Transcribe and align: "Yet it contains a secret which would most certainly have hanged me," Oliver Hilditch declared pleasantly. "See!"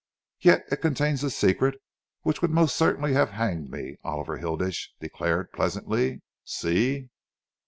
"Yet 0.39 0.63
it 0.71 0.77
contains 0.77 1.23
a 1.23 1.29
secret 1.29 1.79
which 2.23 2.41
would 2.41 2.49
most 2.49 2.75
certainly 2.75 3.13
have 3.13 3.29
hanged 3.29 3.69
me," 3.69 3.97
Oliver 4.03 4.37
Hilditch 4.39 4.93
declared 4.99 5.51
pleasantly. 5.51 6.23
"See!" 6.43 7.11